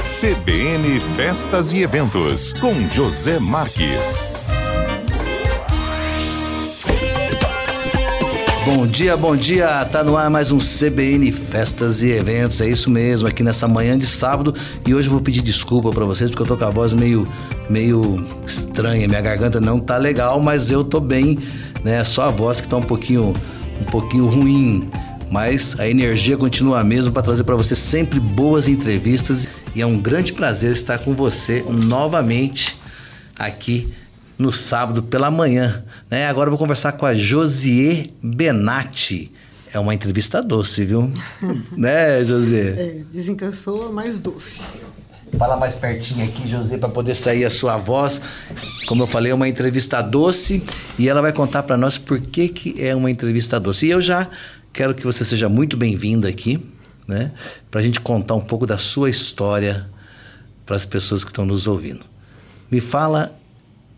[0.00, 4.26] CBN Festas e Eventos, com José Marques.
[8.64, 9.84] Bom dia, bom dia.
[9.84, 12.62] Tá no ar mais um CBN Festas e Eventos.
[12.62, 14.54] É isso mesmo, aqui nessa manhã de sábado.
[14.86, 17.30] E hoje eu vou pedir desculpa para vocês porque eu tô com a voz meio
[17.68, 19.06] meio estranha.
[19.06, 21.38] Minha garganta não tá legal, mas eu tô bem,
[21.84, 22.02] né?
[22.04, 23.34] Só a voz que tá um pouquinho
[23.78, 24.88] um pouquinho ruim,
[25.30, 29.86] mas a energia continua a mesma para trazer para você sempre boas entrevistas e é
[29.86, 32.76] um grande prazer estar com você novamente
[33.38, 33.92] aqui
[34.38, 35.84] no sábado pela manhã.
[36.10, 36.26] Né?
[36.26, 39.30] Agora eu vou conversar com a Josier Benatti.
[39.72, 41.12] É uma entrevista doce, viu?
[41.76, 42.74] né, José?
[42.76, 44.62] É, dizem que eu sou a mais doce.
[45.38, 48.20] Fala mais pertinho aqui, José, para poder sair a sua voz.
[48.86, 50.64] Como eu falei, é uma entrevista doce
[50.98, 53.86] e ela vai contar para nós por que, que é uma entrevista doce.
[53.86, 54.28] E eu já
[54.72, 56.60] quero que você seja muito bem-vindo aqui,
[57.10, 57.32] né?
[57.70, 59.86] Para a gente contar um pouco da sua história
[60.64, 62.00] para as pessoas que estão nos ouvindo.
[62.70, 63.36] Me fala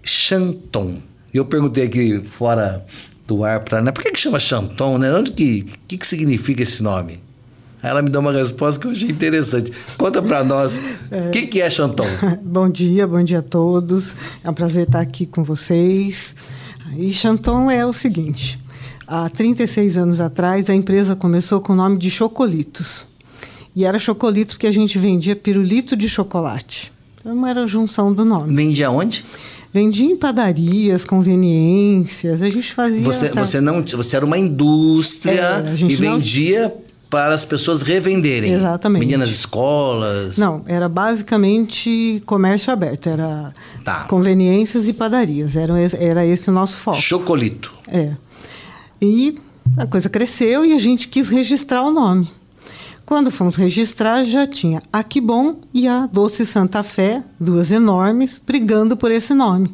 [0.02, 1.00] Chanton.
[1.32, 2.84] Eu perguntei aqui fora
[3.26, 3.92] do ar para né?
[3.92, 5.12] Por que, que chama Chanton, né?
[5.12, 7.22] Onde que, que, que significa esse nome?
[7.82, 9.72] Aí ela me deu uma resposta que eu achei interessante.
[9.98, 10.78] Conta para nós,
[11.10, 11.30] o é...
[11.30, 12.06] que, que é Chanton?
[12.42, 14.16] bom dia, bom dia a todos.
[14.42, 16.34] É um prazer estar aqui com vocês.
[16.96, 18.58] E Chanton é o seguinte:
[19.06, 23.06] há 36 anos atrás, a empresa começou com o nome de Chocolitos.
[23.74, 26.92] E era Chocolitos porque a gente vendia pirulito de chocolate.
[27.20, 28.54] Então era a junção do nome.
[28.54, 29.24] Vendia onde?
[29.72, 33.00] Vendia em padarias, conveniências, a gente fazia...
[33.00, 36.74] Você, você, não, você era uma indústria é, e vendia não...
[37.08, 38.52] para as pessoas revenderem.
[38.52, 39.00] Exatamente.
[39.00, 40.36] Vendia nas escolas?
[40.36, 44.04] Não, era basicamente comércio aberto, era tá.
[44.04, 47.00] conveniências e padarias, era, era esse o nosso foco.
[47.00, 47.72] Chocolito.
[47.88, 48.14] É.
[49.00, 49.38] E
[49.78, 52.28] a coisa cresceu e a gente quis registrar o nome.
[53.12, 58.40] Quando fomos registrar, já tinha a Que Bom e a Doce Santa Fé, duas enormes,
[58.42, 59.70] brigando por esse nome.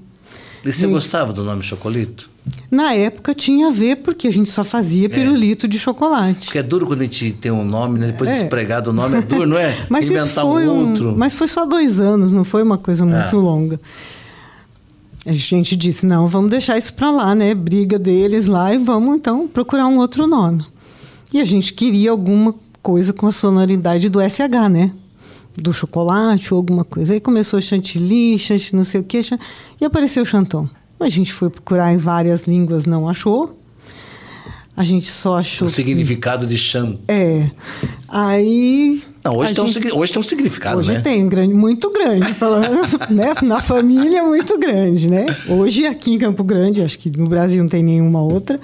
[0.64, 2.28] E você e, gostava do nome Chocolito?
[2.68, 5.08] Na época tinha a ver, porque a gente só fazia é.
[5.08, 5.68] pirulito é.
[5.68, 6.46] de chocolate.
[6.46, 8.08] Porque é duro quando a gente tem um nome, né?
[8.08, 8.32] depois é.
[8.32, 9.72] de despregado o nome, é duro, não é?
[9.88, 11.10] mas Inventar um outro.
[11.10, 13.38] Um, mas foi só dois anos, não foi uma coisa muito é.
[13.38, 13.80] longa.
[15.24, 17.54] A gente disse, não, vamos deixar isso para lá, né?
[17.54, 20.66] Briga deles lá e vamos então procurar um outro nome.
[21.32, 22.52] E a gente queria alguma
[22.82, 24.92] coisa com a sonoridade do SH, né?
[25.56, 27.14] Do chocolate ou alguma coisa.
[27.14, 29.20] Aí começou chantilly, chantilly não sei o quê,
[29.80, 30.68] e apareceu o chanton.
[31.00, 33.56] A gente foi procurar em várias línguas, não achou.
[34.76, 35.66] A gente só achou.
[35.66, 37.00] O significado de chanton.
[37.08, 37.50] É.
[38.08, 39.02] Aí.
[39.24, 39.92] Não, hoje, tem, gente...
[39.92, 40.94] um, hoje tem um significado, hoje né?
[40.94, 43.34] Hoje tem, grande, muito grande, pelo menos né?
[43.42, 45.26] na família, muito grande, né?
[45.48, 48.60] Hoje, aqui em Campo Grande, acho que no Brasil não tem nenhuma outra,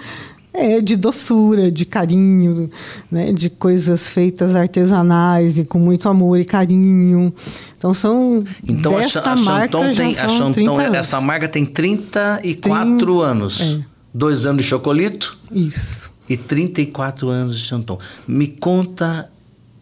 [0.54, 2.70] é, de doçura, de carinho,
[3.10, 7.34] né, de coisas feitas artesanais e com muito amor e carinho.
[7.76, 11.66] Então são então, desta a, a marca tem, já são a Chanton, essa marca tem
[11.66, 13.60] 34 tem, anos.
[13.60, 13.80] É.
[14.14, 15.36] Dois anos de chocolito.
[15.50, 16.12] Isso.
[16.28, 17.98] E 34 anos de Chanton.
[18.26, 19.28] Me conta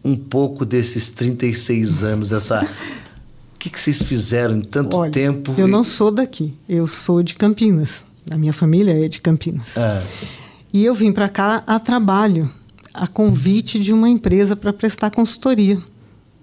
[0.03, 2.67] um pouco desses 36 anos, dessa...
[3.53, 5.55] O que, que vocês fizeram em tanto Olha, tempo?
[5.57, 8.03] Eu não sou daqui, eu sou de Campinas.
[8.29, 9.77] A minha família é de Campinas.
[9.77, 10.03] É.
[10.73, 12.51] E eu vim para cá a trabalho,
[12.93, 15.79] a convite de uma empresa para prestar consultoria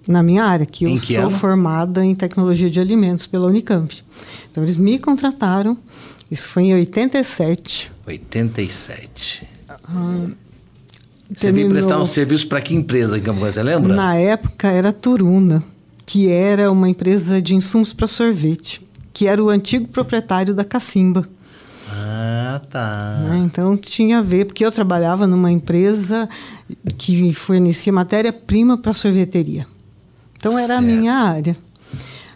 [0.07, 1.31] na minha área, que eu que sou ano?
[1.31, 4.03] formada em tecnologia de alimentos pela Unicamp.
[4.49, 5.77] Então eles me contrataram,
[6.29, 7.91] isso foi em 87.
[8.07, 9.47] 87.
[9.67, 10.27] Ah,
[11.35, 13.93] você veio prestar um serviço para que empresa em Campo você lembra?
[13.93, 15.63] Na época era Turuna,
[16.05, 18.81] que era uma empresa de insumos para sorvete,
[19.13, 21.27] que era o antigo proprietário da Cacimba.
[21.93, 23.19] Ah, tá.
[23.27, 23.37] Né?
[23.45, 26.27] Então tinha a ver, porque eu trabalhava numa empresa
[26.97, 29.67] que fornecia matéria-prima para sorveteria.
[30.37, 30.79] Então era certo.
[30.79, 31.57] a minha área.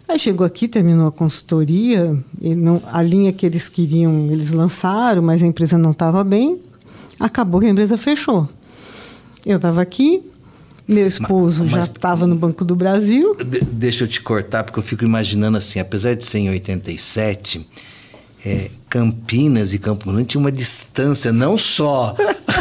[0.07, 5.41] Aí chegou aqui, terminou a consultoria, não, a linha que eles queriam, eles lançaram, mas
[5.41, 6.59] a empresa não estava bem.
[7.19, 8.47] Acabou que a empresa fechou.
[9.43, 10.21] Eu estava aqui,
[10.87, 13.35] meu esposo mas, já estava no Banco do Brasil.
[13.35, 17.67] De, deixa eu te cortar, porque eu fico imaginando assim, apesar de ser em 87,
[18.45, 22.15] é, Campinas e Campo Grande tinha uma distância não só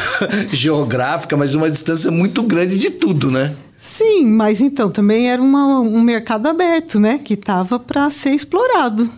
[0.50, 3.54] geográfica, mas uma distância muito grande de tudo, né?
[3.76, 7.20] Sim, mas então também era uma, um mercado aberto, né?
[7.22, 9.10] Que estava para ser explorado.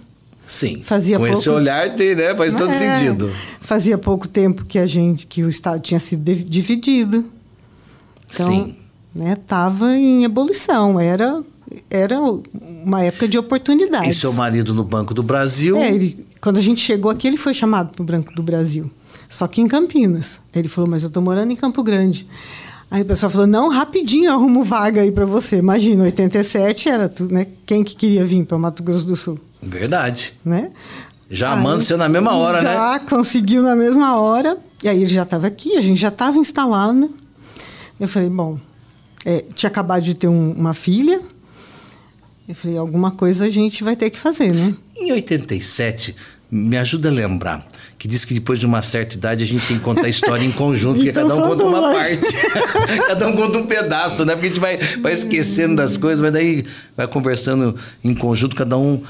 [0.46, 0.82] Sim.
[0.82, 1.38] Fazia com pouco...
[1.38, 2.34] esse olhar tem, né?
[2.34, 3.30] Faz todo é, sentido.
[3.60, 7.24] Fazia pouco tempo que a gente, que o estado tinha sido dividido.
[8.32, 8.76] Então, Sim.
[9.14, 9.36] né?
[9.46, 10.98] Tava em ebulição.
[10.98, 11.44] Era
[11.90, 14.16] era uma época de oportunidades.
[14.16, 15.76] E seu marido no Banco do Brasil?
[15.76, 18.88] É, ele, quando a gente chegou aqui, ele foi chamado para o Banco do Brasil.
[19.28, 20.38] Só que em Campinas.
[20.54, 22.24] Ele falou, mas eu estou morando em Campo Grande.
[22.88, 25.56] Aí o pessoal falou: não, rapidinho eu arrumo vaga aí para você.
[25.56, 27.48] Imagina, 87 era tudo, né?
[27.66, 29.40] Quem que queria vir para Mato Grosso do Sul?
[29.60, 30.34] Verdade.
[30.44, 30.70] Né?
[31.28, 32.74] Já amando você na mesma hora, já né?
[32.74, 34.56] Já conseguiu na mesma hora.
[34.84, 37.12] E aí ele já estava aqui, a gente já estava instalado.
[37.98, 38.56] Eu falei: bom,
[39.24, 41.20] é, tinha acabado de ter um, uma filha.
[42.48, 44.76] Eu falei: alguma coisa a gente vai ter que fazer, né?
[44.96, 46.14] Em 87,
[46.50, 47.66] me ajuda a lembrar
[47.98, 50.44] que diz que depois de uma certa idade a gente tem que contar a história
[50.44, 51.96] em conjunto, porque Então cada um conta uma duas.
[51.96, 52.18] parte.
[53.08, 54.34] cada um conta um pedaço, né?
[54.34, 56.64] Porque a gente vai, vai esquecendo das coisas, mas daí
[56.96, 59.02] vai conversando em conjunto, cada um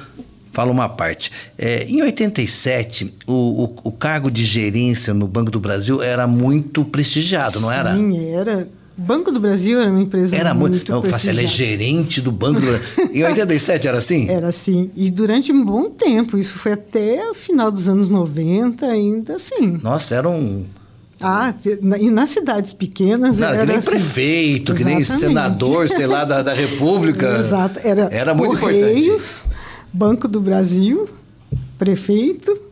[0.52, 1.30] fala uma parte.
[1.58, 6.84] É, em 87, o, o, o cargo de gerência no Banco do Brasil era muito
[6.84, 7.94] prestigiado, não era?
[7.94, 8.66] Sim, era.
[8.96, 12.60] Banco do Brasil era uma empresa Era muito, eu faço, ela é gerente do Banco
[12.60, 13.10] do Brasil.
[13.12, 14.28] Em 87 era assim?
[14.30, 14.90] Era assim.
[14.96, 19.78] E durante um bom tempo, isso foi até o final dos anos 90, ainda assim.
[19.82, 20.64] Nossa, era um.
[21.20, 21.54] Ah,
[21.98, 23.90] e nas cidades pequenas Não, era que nem assim.
[23.90, 25.28] prefeito, que nem Exatamente.
[25.28, 27.38] senador, sei lá, da, da República.
[27.38, 27.80] Exato.
[27.82, 29.56] Era, Era muito Correios, importante.
[29.92, 31.08] Banco do Brasil,
[31.78, 32.65] prefeito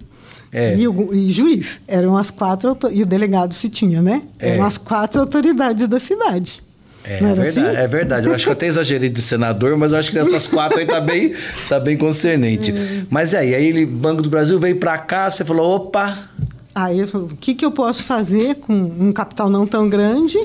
[0.54, 0.76] É.
[0.76, 1.80] e, o, e juiz.
[1.86, 4.22] Eram as quatro e o delegado se tinha, né?
[4.38, 4.50] É.
[4.50, 6.62] Eram as quatro autoridades da cidade.
[7.02, 7.76] É, era verdade, assim?
[7.76, 8.26] é verdade.
[8.28, 10.86] Eu acho que eu até exagerei de senador, mas eu acho que dessas quatro aí
[10.86, 11.34] tá bem,
[11.68, 12.72] tá bem concernente.
[12.84, 13.02] É.
[13.10, 16.30] Mas e aí, aí ele, Banco do Brasil veio pra cá, você falou, opa,
[16.74, 20.36] Aí eu falei, o que, que eu posso fazer com um capital não tão grande,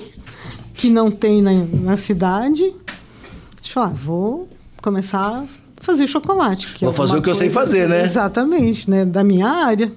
[0.75, 1.51] que não tem na,
[1.81, 2.61] na cidade?
[2.61, 4.47] Deixa eu falar, vou
[4.79, 5.45] começar a
[5.81, 6.71] fazer chocolate.
[6.73, 8.03] Que Vou é fazer o que eu sei fazer, né?
[8.03, 9.05] Exatamente, né?
[9.05, 9.91] Da minha área.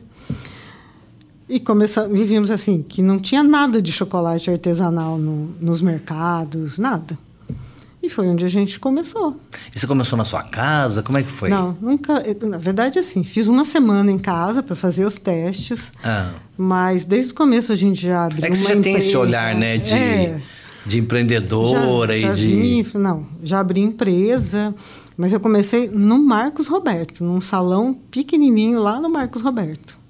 [1.54, 7.18] E começa, vivíamos assim, que não tinha nada de chocolate artesanal no- nos mercados, nada.
[8.02, 9.36] E foi onde a gente começou.
[9.74, 11.02] e você começou na sua casa?
[11.02, 11.50] Como é que foi?
[11.50, 12.22] Não, nunca.
[12.26, 15.92] eu- Na verdade, assim, fiz uma semana em casa para fazer os testes.
[16.02, 16.30] Ah.
[16.56, 19.18] Mas desde o começo a gente já abriu É que você já tem esse empresa.
[19.18, 20.40] olhar, né, de, É,
[20.86, 22.46] de empreendedora já, já e de.
[22.82, 24.74] vim, não, já abri empresa,
[25.18, 30.00] mas eu comecei no Marcos Roberto, num salão pequenininho lá no Marcos Roberto.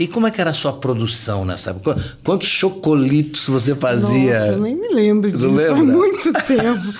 [0.00, 1.94] E como é que era a sua produção nessa época?
[1.94, 4.38] Qu- Quantos chocolitos você fazia?
[4.40, 5.94] Nossa, eu nem me lembro Não disso, faz lembra?
[5.94, 6.94] muito tempo.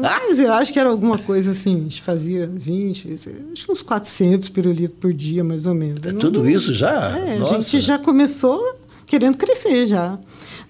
[0.00, 3.82] Mas eu acho que era alguma coisa assim, a gente fazia 20, acho que uns
[3.82, 6.00] 400 pirulitos por dia, mais ou menos.
[6.06, 7.18] É Não- tudo isso já?
[7.18, 7.56] É, Nossa.
[7.56, 10.16] a gente já começou querendo crescer já.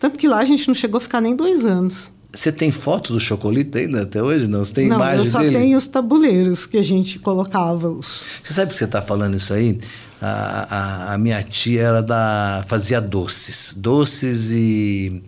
[0.00, 2.10] Tanto que lá a gente não chegou a ficar nem dois anos.
[2.32, 4.48] Você tem foto do chocolito ainda até hoje?
[4.48, 4.64] Não?
[4.64, 5.56] Você tem não, imagem eu só dele?
[5.56, 8.22] tenho os tabuleiros que a gente colocava os.
[8.42, 9.78] Você sabe que você está falando isso aí?
[10.26, 15.22] A, a, a minha tia era da fazia doces, doces e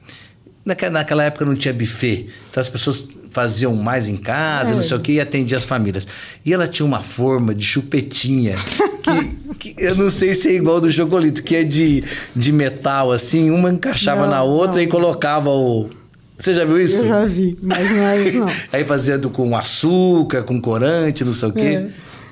[0.64, 4.74] naquela, naquela época não tinha buffet, então as pessoas faziam mais em casa, É.
[4.74, 6.08] não sei o que, e atendia as famílias.
[6.42, 8.54] E ela tinha uma forma de chupetinha
[9.02, 12.02] que, que eu não sei se é igual do chocolito, que é de,
[12.34, 14.82] de metal assim, uma encaixava Não, na outra não.
[14.82, 15.90] e colocava o
[16.38, 16.96] você já viu isso?
[17.02, 18.48] Eu já vi, mas não é isso, não.
[18.72, 21.60] Aí fazia com açúcar, com corante, não sei o quê.
[21.60, 21.88] É,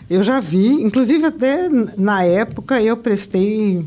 [0.09, 3.85] eu já vi, inclusive até na época eu prestei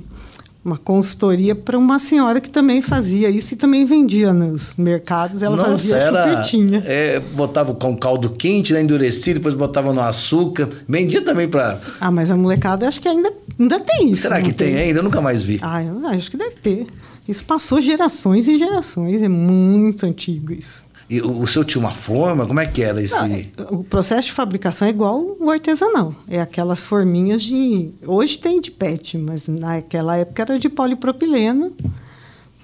[0.68, 5.42] uma consultoria para uma senhora que também fazia isso e também vendia nos mercados.
[5.42, 6.84] Ela Nossa, fazia era, chupetinha.
[6.86, 10.68] É, botava com caldo quente, né, endurecido, depois botava no açúcar.
[10.88, 11.80] Vendia também para.
[12.02, 14.24] Ah, mas a molecada acho que ainda, ainda tem isso.
[14.24, 15.00] Será que tem ainda?
[15.00, 15.58] Eu nunca mais vi.
[15.62, 16.86] Ah, eu acho que deve ter.
[17.26, 20.86] Isso passou gerações e gerações, é muito antigo isso.
[21.10, 22.46] E o, o seu tinha uma forma?
[22.46, 23.16] Como é que era esse.
[23.16, 26.14] Não, é- o processo de fabricação é igual o artesanal.
[26.28, 27.92] É aquelas forminhas de.
[28.06, 31.74] Hoje tem de PET, mas naquela época era de polipropileno,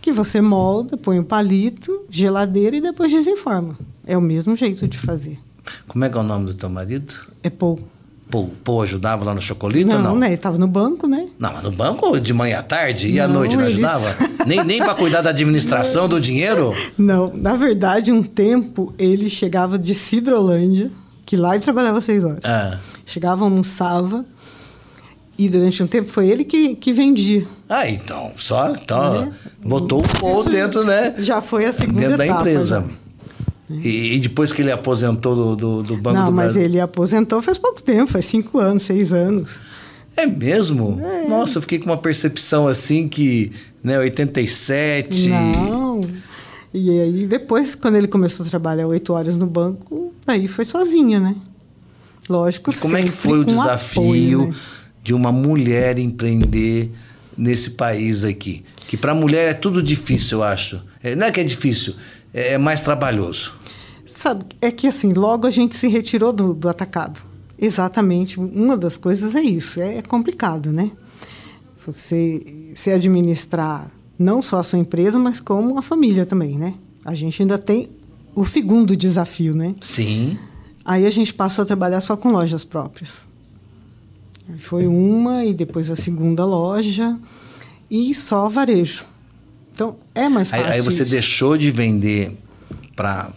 [0.01, 3.77] que você molda, põe o palito, geladeira e depois desenforma.
[4.05, 5.39] É o mesmo jeito de fazer.
[5.87, 7.13] Como é que é o nome do teu marido?
[7.41, 7.79] É pô.
[8.63, 10.15] Pô ajudava lá no chocolito ou Não, não?
[10.15, 10.27] né?
[10.27, 11.27] Ele estava no banco, né?
[11.37, 14.15] Não, mas no banco de manhã à tarde e à Não, noite não eles- ajudava?
[14.47, 16.73] nem nem para cuidar da administração do dinheiro?
[16.97, 20.89] Não, na verdade, um tempo ele chegava de Cidrolândia,
[21.25, 22.39] que lá ele trabalhava seis horas.
[22.43, 22.77] Ah.
[23.05, 24.25] Chegava, almoçava,
[25.37, 27.45] e durante um tempo foi ele que, que vendia.
[27.67, 28.69] Ah, então, só.
[28.71, 29.67] Então, É.
[29.67, 31.15] botou o pô dentro, né?
[31.19, 32.81] Já foi a segunda dentro da etapa, empresa.
[32.81, 33.02] já.
[33.81, 36.61] E, e depois que ele aposentou do, do, do Banco Não, do mas Brasil.
[36.63, 39.59] ele aposentou faz pouco tempo, faz cinco anos, seis anos.
[40.15, 40.99] É mesmo?
[41.27, 43.51] Nossa, eu fiquei com uma percepção assim que,
[43.83, 45.29] né, 87.
[45.29, 46.01] Não.
[46.73, 51.19] E aí depois, quando ele começou a trabalhar oito horas no banco, aí foi sozinha,
[51.19, 51.35] né?
[52.29, 54.55] Lógico, E como é que foi o desafio apoio, né?
[55.03, 56.89] de uma mulher empreender
[57.37, 58.63] nesse país aqui?
[58.87, 60.81] Que para mulher é tudo difícil, eu acho.
[61.03, 61.95] É, não é que é difícil,
[62.33, 63.53] é mais trabalhoso.
[64.15, 67.19] Sabe, é que assim, logo a gente se retirou do, do atacado.
[67.57, 70.91] Exatamente, uma das coisas é isso, é, é complicado, né?
[71.85, 76.75] Você se administrar não só a sua empresa, mas como a família também, né?
[77.03, 77.89] A gente ainda tem
[78.35, 79.75] o segundo desafio, né?
[79.81, 80.37] Sim.
[80.85, 83.21] Aí a gente passou a trabalhar só com lojas próprias.
[84.59, 87.17] Foi uma e depois a segunda loja
[87.89, 89.05] e só varejo.
[89.73, 90.65] Então é mais fácil.
[90.65, 91.11] Aí, aí você isso.
[91.11, 92.37] deixou de vender
[92.95, 93.31] para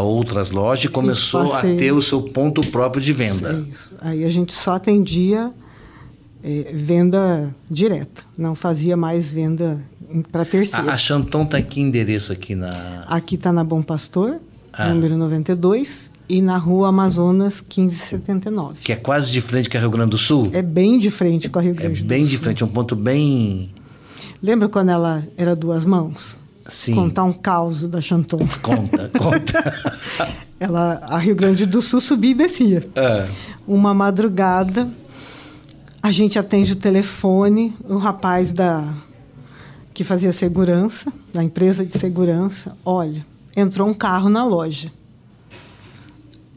[0.00, 3.64] outras lojas e começou a ter o seu ponto próprio de venda.
[3.72, 3.94] Isso.
[4.00, 5.52] Aí a gente só atendia
[6.42, 9.82] é, venda direta, não fazia mais venda
[10.30, 10.88] para terceiros.
[10.88, 13.04] A, a Chanton está em que endereço aqui na.
[13.08, 14.38] Aqui está na Bom Pastor,
[14.72, 14.88] ah.
[14.88, 18.80] número 92, e na rua Amazonas 1579.
[18.82, 20.50] Que é quase de frente com a Rio Grande do Sul?
[20.52, 22.06] É bem de frente com a Rio Grande é do Sul.
[22.06, 23.70] É bem de frente, um ponto bem.
[24.42, 26.36] Lembra quando ela era duas mãos?
[26.68, 26.94] Sim.
[26.94, 28.38] Contar um caos da Chanton.
[28.62, 29.74] Conta, conta.
[30.60, 32.88] ela, a Rio Grande do Sul subia e descia.
[32.94, 33.26] É.
[33.66, 34.88] Uma madrugada,
[36.02, 38.94] a gente atende o telefone, o rapaz da
[39.94, 44.90] que fazia segurança, da empresa de segurança, olha, entrou um carro na loja.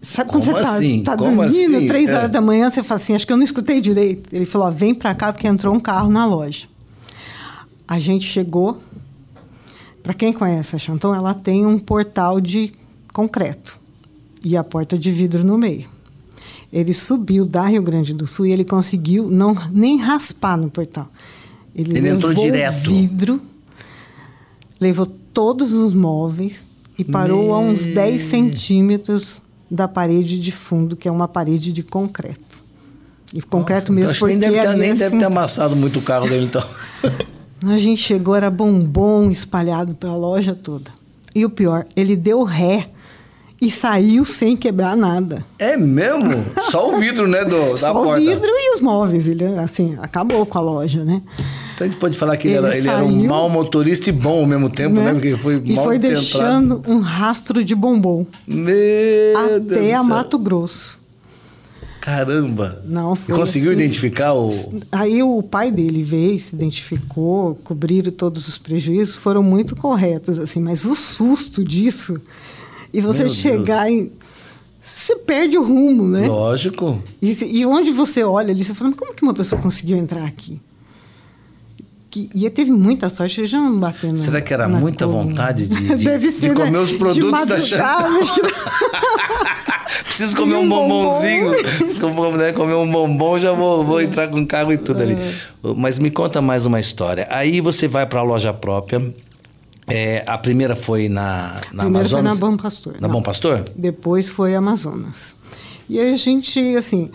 [0.01, 1.03] Sabe quando Como você está assim?
[1.03, 1.87] tá dormindo, assim?
[1.87, 2.15] três É.
[2.17, 4.29] horas da manhã, você fala assim, acho que eu não escutei direito.
[4.33, 6.67] Ele falou, ó, vem para cá porque entrou um carro na loja.
[7.87, 8.81] A gente chegou,
[10.05, 12.71] para quem conhece a Chanton, ela tem um portal de
[13.11, 13.79] concreto
[14.43, 15.89] e a porta de vidro no meio.
[16.71, 21.09] Ele subiu da Rio Grande do Sul e ele conseguiu não nem raspar no portal.
[21.75, 22.87] Ele, Ele entrou levou direto.
[22.87, 23.41] vidro,
[24.79, 26.63] levou todos os móveis
[26.99, 31.73] e parou a uns Me- 10 centímetros da parede de fundo, que é uma parede
[31.73, 32.63] de concreto.
[33.33, 35.97] E concreto Então, mesmo, acho que nem porque deve, ter, nem deve ter amassado muito
[35.97, 36.63] o carro dele, então.
[37.63, 40.91] a gente chegou, era bombom espalhado pela loja toda.
[41.33, 42.89] E o pior, ele deu ré
[43.61, 45.45] e saiu sem quebrar nada.
[45.57, 46.43] É mesmo?
[46.69, 48.21] Só o vidro, né, do, da Só porta.
[48.21, 49.27] o vidro e os móveis.
[49.27, 51.21] Ele, assim, acabou com a loja, né?
[51.73, 54.09] Então a gente pode falar que ele, Ele era, ele era um saiu- mau motorista
[54.09, 55.11] e bom ao mesmo tempo, né?
[55.13, 60.03] Porque foi e foi deixando um rastro de bombom Meu Deus até a céu.
[60.05, 60.97] Mato Grosso.
[62.05, 62.83] Caramba!
[62.85, 63.81] Não, E foi conseguiu assim.
[63.81, 64.49] identificar o.
[64.91, 70.61] Aí o pai dele veio, se identificou, cobriram todos os prejuízos, foram muito corretos, assim,
[70.61, 72.21] mas o susto disso,
[72.93, 74.11] e você Meu chegar e.
[74.83, 76.27] Você perde o rumo, né?
[76.27, 77.01] Lógico.
[77.19, 80.25] E, e onde você olha ali, você fala, mas como que uma pessoa conseguiu entrar
[80.25, 80.61] aqui?
[82.15, 85.23] Que, e teve muita sorte, ele já não bateu na Será que era muita coluna.
[85.25, 86.79] vontade de- de- Deve de ser, comer né?
[86.79, 87.59] os produtos de da
[88.33, 88.41] que-
[90.05, 91.51] Preciso comer um bombonzinho.
[91.51, 95.13] Né, comer um bombom, já vou, vou entrar com carro e tudo ali.
[95.13, 95.33] É.
[95.75, 97.27] Mas me conta mais uma história.
[97.29, 99.13] Aí você vai para a loja própria.
[99.87, 102.33] É, a primeira foi na, na Primeiro foi Amazonas?
[102.33, 102.93] na Bom Pastor.
[102.93, 103.15] Na não.
[103.15, 103.63] Bom Pastor?
[103.75, 105.35] Depois foi Amazonas.
[105.89, 107.11] E aí a gente, assim,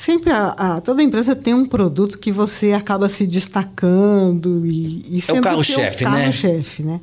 [0.00, 5.20] sempre a, a- toda empresa tem um produto que você acaba se destacando e, e
[5.20, 6.20] sendo carro-chefe, é o né?
[6.20, 7.00] carro-chefe, né?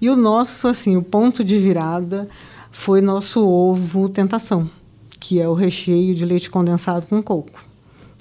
[0.00, 2.26] E o nosso, assim, o ponto de virada
[2.72, 4.68] foi nosso ovo tentação,
[5.20, 7.62] que é o recheio de leite condensado com coco.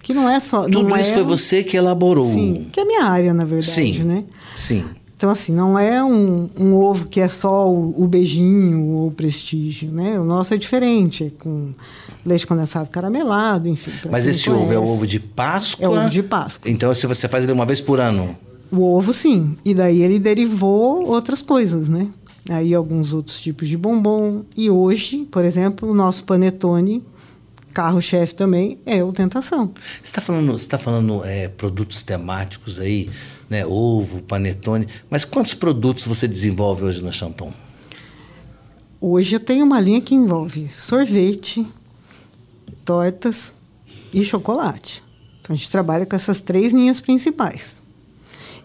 [0.02, 0.64] Que não é só...
[0.64, 2.26] Tudo isso é foi você que elaborou.
[2.26, 4.04] Sim, que é a minha área, na verdade, Sim.
[4.04, 4.26] né?
[4.56, 4.84] Sim.
[5.24, 9.12] Então, assim, não é um, um ovo que é só o, o beijinho ou o
[9.12, 10.20] prestígio, né?
[10.20, 11.70] O nosso é diferente, é com
[12.26, 13.90] leite condensado caramelado, enfim.
[14.12, 14.92] Mas esse ovo é o conhece.
[14.92, 15.86] ovo de Páscoa?
[15.86, 16.70] É ovo de Páscoa.
[16.70, 18.36] Então se você faz ele uma vez por ano.
[18.70, 19.56] O ovo, sim.
[19.64, 22.10] E daí ele derivou outras coisas, né?
[22.50, 24.42] Aí alguns outros tipos de bombom.
[24.58, 27.02] E hoje, por exemplo, o nosso panetone,
[27.74, 29.72] carro-chefe também, é o Tentação.
[30.02, 33.10] Você está falando, você tá falando é, produtos temáticos aí,
[33.50, 33.66] né?
[33.66, 34.88] Ovo, panetone.
[35.10, 37.54] Mas quantos produtos você desenvolve hoje na Chanton?
[39.00, 41.68] Hoje eu tenho uma linha que envolve sorvete,
[42.86, 43.54] tortas
[44.14, 45.04] e chocolate.
[45.42, 47.82] Então a gente trabalha com essas três linhas principais.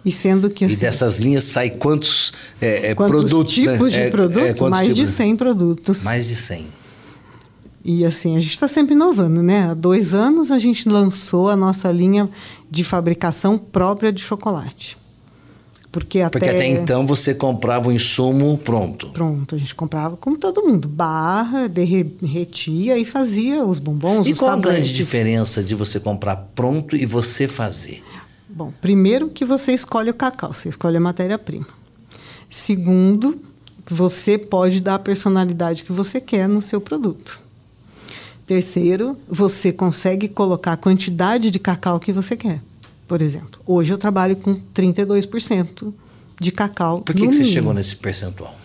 [0.05, 3.53] E sendo que E assim, dessas linhas sai quantos, é, é, quantos produtos?
[3.55, 3.99] tipos né?
[4.03, 4.65] de É, produto?
[4.67, 5.11] é, Mais de tipos?
[5.11, 6.03] 100 produtos.
[6.05, 6.67] Mais de 100.
[7.91, 9.71] E assim, a gente está sempre inovando, né?
[9.71, 12.29] Há dois anos a gente lançou a nossa linha
[12.71, 14.95] de fabricação própria de chocolate.
[15.91, 19.09] Porque até, Porque até então você comprava o insumo pronto.
[19.09, 24.39] Pronto, a gente comprava como todo mundo, barra, derretia e fazia os bombons, E os
[24.39, 28.05] qual a grande diferença de você comprar pronto e você fazer?
[28.51, 31.67] Bom, primeiro que você escolhe o cacau, você escolhe a matéria-prima.
[32.51, 33.41] Segundo,
[33.89, 37.48] você pode dar a personalidade que você quer no seu produto.
[38.49, 42.63] Terceiro, você consegue colocar a quantidade de cacau que você quer.
[43.07, 45.93] Por exemplo, hoje eu trabalho com 32%
[46.41, 47.03] de cacau.
[47.03, 48.57] Por que, que você chegou nesse percentual?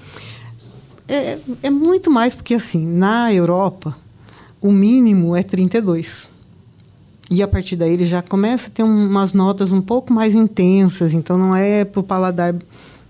[1.05, 3.93] É, é muito mais porque, assim, na Europa,
[4.61, 6.29] o mínimo é 32.
[7.29, 10.33] E a partir daí ele já começa a ter um- umas notas um pouco mais
[10.33, 12.55] intensas, então não é para o paladar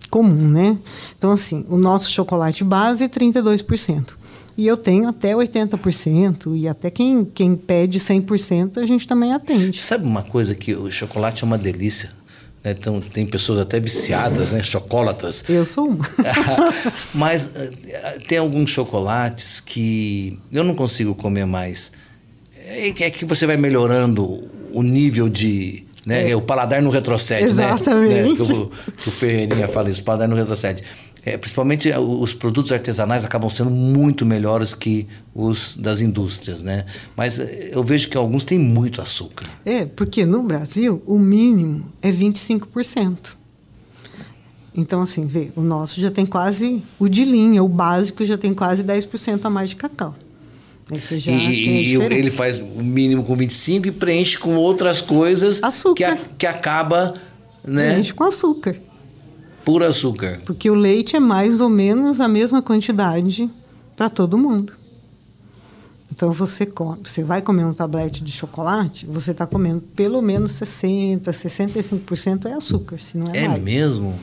[0.09, 0.75] comum, né?
[1.15, 4.15] Então, assim, o nosso chocolate base é 32%.
[4.57, 9.81] E eu tenho até 80%, e até quem, quem pede 100%, a gente também atende.
[9.81, 12.11] Sabe uma coisa que o chocolate é uma delícia?
[12.63, 12.75] Né?
[12.79, 14.63] Então, tem pessoas até viciadas, né?
[14.63, 15.43] Chocolatras.
[15.49, 16.07] Eu sou uma.
[17.13, 21.91] Mas eh, tem alguns chocolates que eu não consigo comer mais.
[22.55, 25.85] É, é que você vai melhorando o nível de.
[26.05, 26.31] Né?
[26.31, 26.35] É.
[26.35, 28.13] O paladar não retrocede, Exatamente.
[28.13, 28.19] né?
[28.29, 28.71] Exatamente.
[28.93, 30.83] Que, que, o Ferreirinha fala isso, o paladar não retrocede.
[31.25, 36.85] É, principalmente os produtos artesanais acabam sendo muito melhores que os das indústrias, né?
[37.15, 39.45] Mas eh, eu vejo que alguns têm muito açúcar.
[39.65, 43.37] É, porque no Brasil o mínimo é 25%.
[44.75, 48.53] Então, assim, vê, o nosso já tem quase, o de linha, o básico já tem
[48.53, 50.15] quase 10% a mais de cacau.
[50.89, 55.63] Você já e, e ele faz o mínimo com 25 e preenche com outras coisas
[55.63, 55.95] açúcar.
[55.95, 57.15] Que, a, que acaba,
[57.63, 57.91] né?
[57.91, 58.75] Preenche com açúcar.
[59.63, 60.41] Puro açúcar.
[60.45, 63.49] Porque o leite é mais ou menos a mesma quantidade
[63.95, 64.73] para todo mundo.
[66.11, 70.51] Então você come, você vai comer um tablete de chocolate, você está comendo pelo menos
[70.53, 73.59] 60, 65% é açúcar, se não é, é mais.
[73.59, 74.13] É mesmo?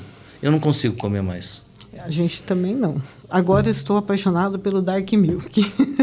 [0.41, 1.63] Eu não consigo comer mais.
[1.99, 3.03] A gente também não.
[3.29, 5.61] Agora estou apaixonado pelo Dark Milk.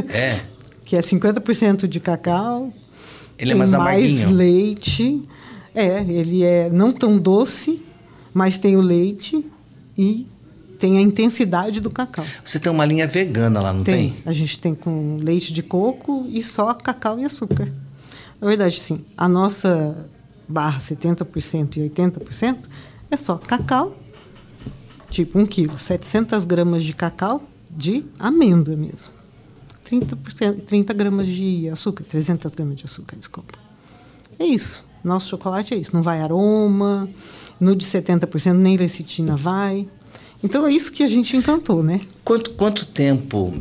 [0.10, 0.42] É.
[0.84, 2.72] que é 50% de cacau.
[3.38, 5.24] Ele é mais mais leite.
[5.74, 7.86] É, ele é não tão doce
[8.38, 9.44] mas tem o leite
[9.98, 10.28] e
[10.78, 12.24] tem a intensidade do cacau.
[12.46, 14.12] Você tem uma linha vegana lá, não tem?
[14.12, 14.24] Tem.
[14.28, 17.68] A gente tem com leite de coco e só cacau e açúcar.
[18.40, 19.04] Na verdade, sim.
[19.18, 20.08] A nossa
[20.48, 22.58] barra 70% e 80%
[23.10, 23.98] é só cacau,
[25.10, 27.42] tipo um quilo, 700 gramas de cacau
[27.72, 29.12] de amêndoa mesmo.
[29.84, 33.58] 30%, 30 gramas de açúcar, 300 gramas de açúcar, desculpa.
[34.38, 34.86] É isso.
[35.04, 35.96] Nosso chocolate é isso.
[35.96, 37.10] Não vai aroma,
[37.60, 39.88] no de 70% nem lecitina vai.
[40.44, 42.02] Então é isso que a gente encantou, né?
[42.24, 43.54] Quanto, quanto tempo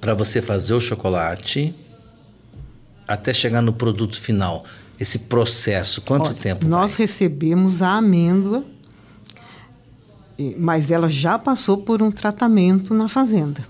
[0.00, 1.74] para você fazer o chocolate
[3.06, 4.64] até chegar no produto final?
[4.98, 6.66] Esse processo, quanto Olha, tempo?
[6.66, 7.06] Nós vai?
[7.06, 8.64] recebemos a amêndoa,
[10.58, 13.66] mas ela já passou por um tratamento na fazenda.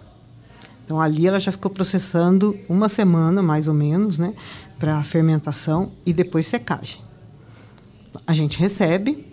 [0.85, 4.35] Então ali ela já ficou processando uma semana, mais ou menos, né,
[4.77, 7.10] para fermentação e depois secagem
[8.27, 9.27] a gente recebe,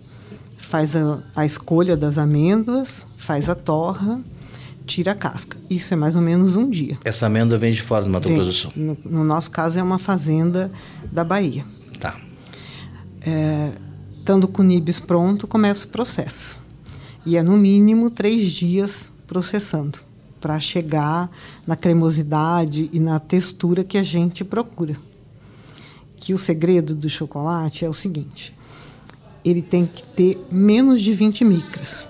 [0.56, 4.20] faz a, a escolha das amêndoas, faz a torra,
[4.86, 5.56] tira a casca.
[5.68, 6.98] Isso é mais ou menos um dia.
[7.04, 8.72] Essa amêndoa vem de fora do Mato Grosso do Sul?
[8.74, 10.70] No, no, nosso caso, é uma fazenda
[11.12, 11.64] da Bahia.
[12.00, 12.18] Tá.
[13.20, 13.72] É,
[14.18, 16.58] estando com o nibs pronto, começa o processo.
[17.24, 19.98] E é no mínimo três dias processando
[20.40, 21.30] para chegar
[21.66, 24.96] na cremosidade e na textura que a gente procura.
[26.16, 28.54] Que o segredo do chocolate é o seguinte:
[29.44, 32.06] ele tem que ter menos de 20 micras.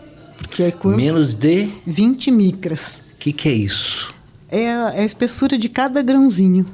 [0.51, 0.97] Que é quando...
[0.97, 1.69] Menos de?
[1.87, 2.99] 20 micras.
[3.15, 4.15] O que, que é isso?
[4.49, 6.67] É a, é a, espessura de cada grãozinho.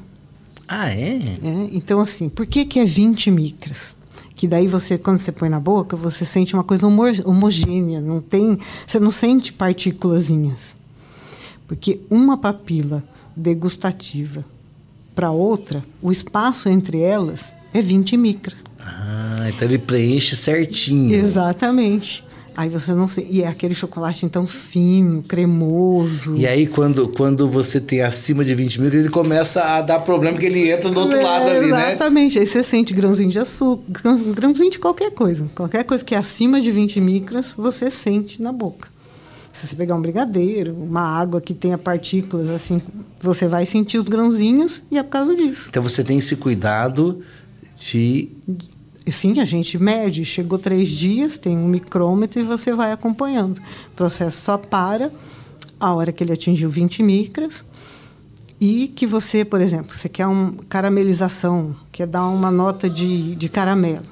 [0.69, 1.17] Ah, é?
[1.17, 1.69] é?
[1.73, 3.95] Então, assim, por que, que é 20 micras?
[4.35, 8.59] Que daí você, quando você põe na boca, você sente uma coisa homogênea, não tem,
[8.87, 10.75] você não sente partículazinhas.
[11.67, 13.03] Porque uma papila
[13.37, 14.45] degustativa
[15.15, 18.57] para outra, o espaço entre elas é 20 micras.
[18.85, 21.15] Ah, então ele preenche certinho.
[21.15, 22.25] Exatamente.
[22.57, 23.27] Aí você não sei.
[23.29, 26.37] E é aquele chocolate então fino, cremoso.
[26.37, 30.35] E aí, quando, quando você tem acima de 20 mil, ele começa a dar problema,
[30.35, 31.89] porque ele entra do outro é, lado ali, né?
[31.91, 32.39] Exatamente.
[32.39, 35.51] Aí você sente grãozinho de açúcar, grãozinho de qualquer coisa.
[35.55, 38.89] Qualquer coisa que é acima de 20 micras, você sente na boca.
[39.53, 42.81] Se você pegar um brigadeiro, uma água que tenha partículas, assim,
[43.21, 45.69] você vai sentir os grãozinhos e é por causa disso.
[45.71, 47.21] Então você tem esse cuidado
[47.81, 48.31] de
[49.11, 50.25] Sim, a gente mede.
[50.25, 53.59] Chegou três dias, tem um micrômetro e você vai acompanhando.
[53.59, 55.13] O processo só para
[55.79, 57.65] a hora que ele atingiu 20 micras
[58.61, 63.49] e que você, por exemplo, você quer uma caramelização, quer dar uma nota de, de
[63.49, 64.07] caramelo.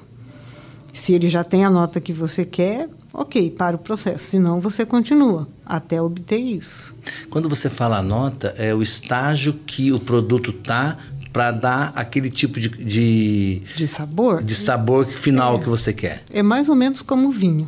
[0.91, 4.29] Se ele já tem a nota que você quer, ok, para o processo.
[4.29, 6.95] Senão, você continua até obter isso.
[7.31, 10.97] Quando você fala nota, é o estágio que o produto está
[11.33, 16.21] para dar aquele tipo de, de, de sabor de sabor final é, que você quer.
[16.31, 17.67] É mais ou menos como o vinho.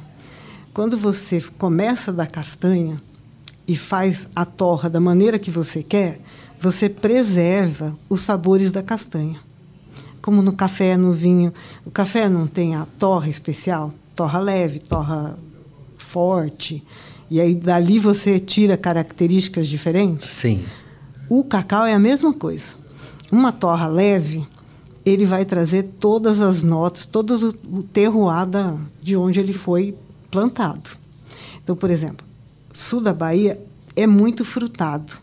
[0.72, 3.02] Quando você começa da castanha
[3.68, 6.20] e faz a torra da maneira que você quer,
[6.60, 9.40] você preserva os sabores da castanha.
[10.22, 11.52] Como no café, no vinho,
[11.84, 15.40] o café não tem a torra especial, torra leve, torra
[15.98, 16.84] forte,
[17.32, 20.32] e aí dali você tira características diferentes.
[20.32, 20.64] Sim.
[21.28, 22.85] O cacau é a mesma coisa
[23.32, 24.48] uma torra leve,
[25.06, 28.48] ele vai trazer todas as notas, todo o terroir
[29.02, 29.96] de onde ele foi
[30.32, 30.92] plantado.
[31.64, 32.26] Então, por exemplo,
[32.74, 33.60] sul da Bahia
[33.96, 35.18] é muito frutado.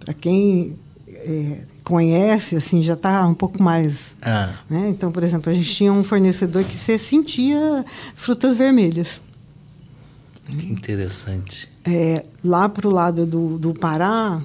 [0.00, 0.76] Para quem
[1.08, 4.14] é, conhece, assim, já está um pouco mais.
[4.22, 4.54] Ah.
[4.68, 4.88] Né?
[4.88, 7.84] Então, por exemplo, a gente tinha um fornecedor que você sentia
[8.14, 9.20] frutas vermelhas.
[10.46, 11.68] Que interessante.
[11.84, 14.40] É, lá para o lado do, do Pará,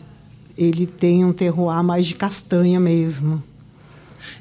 [0.61, 3.41] ele tem um terroir mais de castanha mesmo.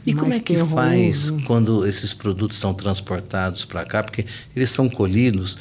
[0.04, 0.74] E como é que terroso.
[0.74, 4.02] faz quando esses produtos são transportados para cá?
[4.02, 5.56] Porque eles são colhidos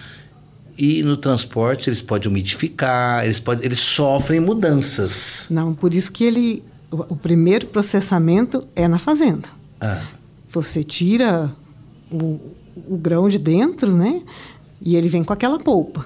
[0.77, 5.47] e no transporte eles podem umidificar, eles, podem, eles sofrem mudanças.
[5.49, 9.49] Não, por isso que ele, o, o primeiro processamento é na fazenda.
[9.79, 10.01] Ah.
[10.49, 11.53] Você tira
[12.11, 12.39] o,
[12.87, 14.21] o grão de dentro, né?
[14.81, 16.05] E ele vem com aquela polpa.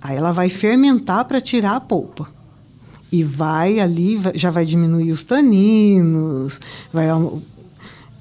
[0.00, 2.28] Aí ela vai fermentar para tirar a polpa.
[3.12, 6.58] E vai ali, já vai diminuir os taninos,
[6.92, 7.08] vai,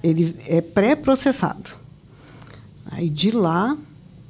[0.03, 1.71] ele é pré-processado.
[2.85, 3.77] Aí de lá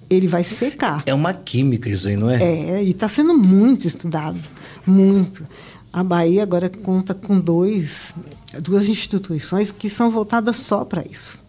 [0.07, 1.03] ele vai secar.
[1.05, 2.43] É uma química isso aí, não é?
[2.43, 4.39] É, e está sendo muito estudado,
[4.85, 5.47] muito.
[5.91, 8.13] A Bahia agora conta com dois,
[8.61, 11.39] duas instituições que são voltadas só para isso.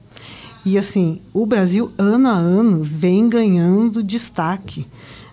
[0.64, 4.86] E assim, o Brasil ano a ano vem ganhando destaque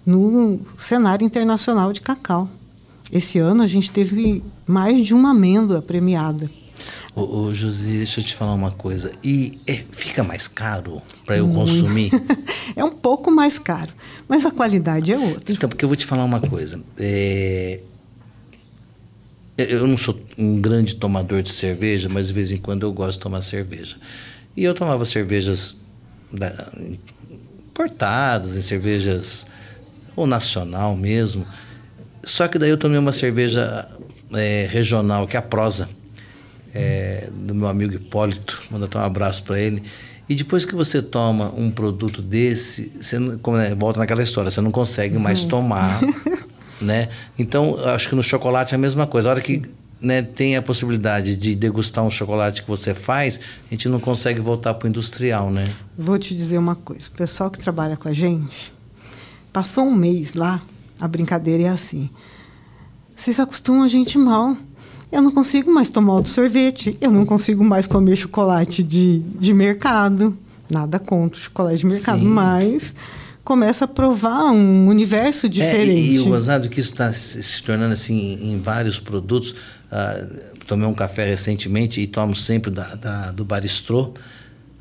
[0.03, 2.49] no cenário internacional de cacau.
[3.11, 6.49] Esse ano a gente teve mais de uma amêndoa premiada.
[7.15, 9.11] Ô, ô José, deixa eu te falar uma coisa.
[9.23, 11.71] E é, fica mais caro para eu Muito.
[11.71, 12.11] consumir?
[12.75, 13.91] é um pouco mais caro,
[14.27, 15.53] mas a qualidade é outra.
[15.53, 16.81] Então, porque eu vou te falar uma coisa.
[16.97, 17.81] É...
[19.57, 23.17] Eu não sou um grande tomador de cerveja, mas de vez em quando eu gosto
[23.17, 23.97] de tomar cerveja.
[24.55, 25.75] E eu tomava cervejas
[26.31, 26.71] da,
[27.79, 29.47] importadas, em cervejas
[30.15, 31.45] ou nacional mesmo.
[32.23, 33.87] Só que daí eu tomei uma cerveja
[34.33, 35.89] é, regional, que é a Prosa,
[36.73, 38.61] é, do meu amigo Hipólito.
[38.69, 39.83] Mandar um abraço para ele.
[40.27, 44.61] E depois que você toma um produto desse, você como, né, volta naquela história, você
[44.61, 45.49] não consegue mais uhum.
[45.49, 45.99] tomar,
[46.79, 47.09] né?
[47.37, 49.29] Então, acho que no chocolate é a mesma coisa.
[49.29, 49.63] A hora que
[49.99, 54.39] né, tem a possibilidade de degustar um chocolate que você faz, a gente não consegue
[54.39, 55.67] voltar para o industrial, né?
[55.97, 57.07] Vou te dizer uma coisa.
[57.07, 58.71] O pessoal que trabalha com a gente,
[59.51, 60.61] passou um mês lá,
[60.99, 62.09] a brincadeira é assim.
[63.15, 64.55] Vocês acostumam a gente mal.
[65.11, 69.53] Eu não consigo mais tomar o sorvete, eu não consigo mais comer chocolate de, de
[69.53, 70.37] mercado.
[70.69, 72.27] Nada contra o chocolate de mercado, Sim.
[72.27, 72.95] mas
[73.43, 76.11] começa a provar um universo diferente.
[76.11, 79.55] É, e, o gozado que isso está se tornando assim em vários produtos.
[79.91, 84.13] Uh, tomei um café recentemente e tomo sempre da, da do Baristrô,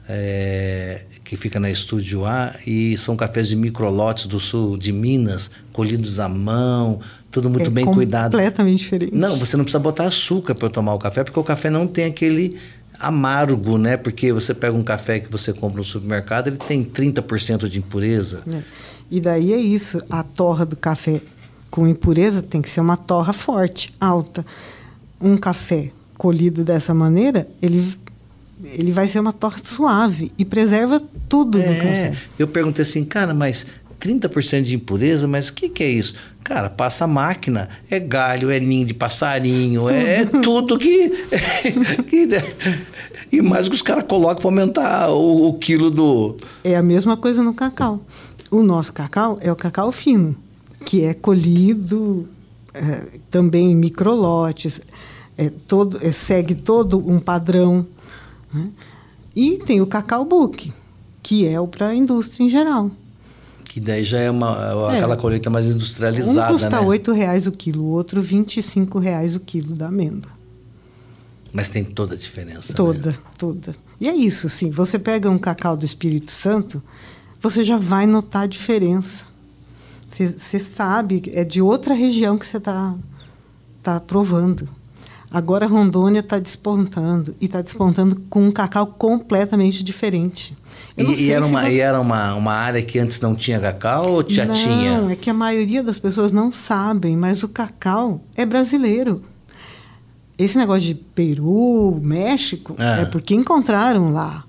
[0.09, 5.51] é, que fica na Estúdio A, e são cafés de microlotes do sul de Minas,
[5.73, 8.33] colhidos à mão, tudo muito é bem cuidado.
[8.33, 9.15] Completamente diferente.
[9.15, 12.07] Não, você não precisa botar açúcar para tomar o café, porque o café não tem
[12.07, 12.59] aquele
[12.99, 13.97] amargo, né?
[13.97, 18.43] Porque você pega um café que você compra no supermercado, ele tem 30% de impureza.
[18.51, 18.63] É.
[19.11, 21.21] E daí é isso, a torra do café
[21.71, 24.45] com impureza tem que ser uma torra forte, alta.
[25.21, 27.81] Um café colhido dessa maneira, ele
[28.65, 32.17] ele vai ser uma torta suave e preserva tudo é, do café.
[32.39, 33.67] Eu perguntei assim, cara, mas
[34.01, 36.15] 30% de impureza, mas o que, que é isso?
[36.45, 39.93] Cara, passa máquina, é galho, é ninho de passarinho, tudo.
[39.93, 41.11] é, é tudo que,
[42.09, 42.29] que.
[43.31, 46.37] e mais que os caras colocam para aumentar o, o, quilo do.
[46.65, 48.01] É a mesma coisa no cacau.
[48.51, 50.35] O nosso cacau é o cacau fino,
[50.87, 52.27] que é colhido
[52.73, 54.81] é, também em microlotes,
[55.37, 57.87] é, todo, é, segue todo um padrão.
[58.53, 58.71] Né?
[59.35, 60.73] E tem o cacau book,
[61.23, 62.91] que é o para a indústria em geral.
[63.65, 64.97] Que daí já é, uma, é.
[64.97, 66.89] aquela colheita mais industrializada, um custa né?
[66.89, 68.45] R$ reais o quilo, o outro R$
[69.01, 70.33] reais o quilo da amêndoa.
[71.53, 72.75] Mas tem toda a diferença.
[72.75, 73.17] Toda, né?
[73.37, 73.77] toda.
[74.01, 74.71] E é isso, sim.
[74.71, 76.83] Você pega um cacau do Espírito Santo,
[77.41, 79.25] você já vai notar a diferença.
[80.11, 82.95] Você sabe, é de outra região que você está
[83.83, 84.69] tá provando.
[85.31, 90.57] Agora Rondônia está despontando e está despontando com um cacau completamente diferente.
[90.97, 91.73] E, e, era, uma, você...
[91.73, 95.01] e era uma, uma área que antes não tinha cacau ou já não, tinha?
[95.01, 99.23] Não, é que a maioria das pessoas não sabem, mas o cacau é brasileiro.
[100.39, 103.01] Esse negócio de Peru, México, ah.
[103.01, 104.45] é porque encontraram lá.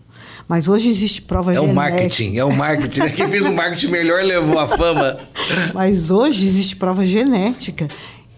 [0.48, 1.70] Mas hoje existe prova é genética.
[1.70, 3.00] É o marketing, é o marketing.
[3.16, 5.20] Quem fez o marketing melhor levou a fama.
[5.76, 7.88] Mas hoje existe prova genética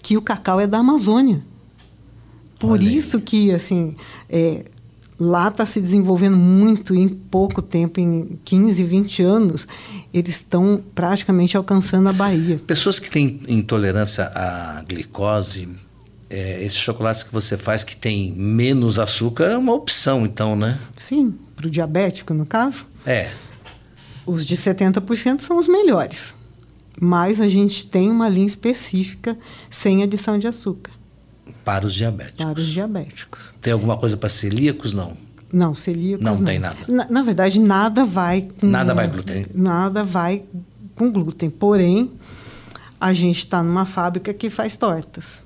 [0.01, 1.41] que o cacau é da Amazônia.
[2.61, 3.23] Por Olha isso aí.
[3.23, 3.95] que, assim,
[4.29, 4.63] é,
[5.19, 9.67] lá está se desenvolvendo muito em pouco tempo, em 15, 20 anos,
[10.13, 12.61] eles estão praticamente alcançando a Bahia.
[12.67, 15.69] Pessoas que têm intolerância à glicose,
[16.29, 20.79] é, esses chocolates que você faz que tem menos açúcar é uma opção, então, né?
[20.99, 22.85] Sim, para o diabético, no caso.
[23.07, 23.31] É.
[24.23, 26.35] Os de 70% são os melhores.
[26.99, 29.35] mas a gente tem uma linha específica
[29.67, 30.91] sem adição de açúcar.
[31.63, 32.45] Para os diabéticos.
[32.45, 33.53] Para os diabéticos.
[33.61, 34.93] Tem alguma coisa para celíacos?
[34.93, 35.15] Não.
[35.51, 36.35] Não, celíacos não.
[36.35, 36.77] Não tem nada.
[36.87, 38.67] Na, na, verdade, nada vai com.
[38.67, 39.45] Nada vai glúten.
[39.53, 40.43] Nada vai
[40.95, 41.49] com glúten.
[41.49, 42.11] Porém,
[42.99, 45.43] a gente está numa fábrica que faz tortas.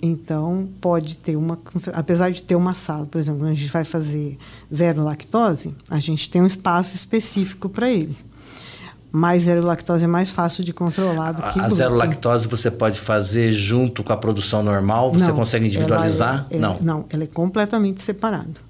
[0.00, 1.58] Então, pode ter uma.
[1.92, 4.38] Apesar de ter uma sala, por exemplo, quando a gente vai fazer
[4.72, 8.16] zero lactose, a gente tem um espaço específico para ele.
[9.10, 11.48] Mas zero lactose é mais fácil de controlar do que.
[11.48, 11.70] A glúten.
[11.70, 15.12] zero lactose você pode fazer junto com a produção normal?
[15.12, 16.46] Você não, consegue individualizar?
[16.50, 16.76] É, é, não.
[16.80, 18.68] Não, ela é completamente separada.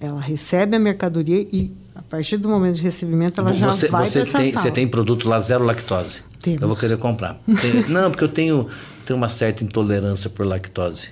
[0.00, 4.06] Ela recebe a mercadoria e, a partir do momento de recebimento, ela você, já vai
[4.06, 6.22] você para tem, essa Você tem produto lá zero lactose?
[6.40, 6.62] Temos.
[6.62, 7.38] Eu vou querer comprar.
[7.60, 8.66] Tem, não, porque eu tenho,
[9.04, 11.10] tenho uma certa intolerância por lactose.